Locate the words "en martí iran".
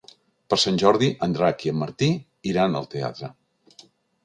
1.73-2.81